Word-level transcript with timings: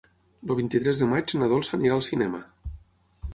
El 0.45 0.53
vint-i-tres 0.59 1.03
de 1.03 1.09
maig 1.11 1.33
na 1.41 1.51
Dolça 1.51 1.77
anirà 1.79 1.99
al 1.99 2.03
cinema. 2.09 2.41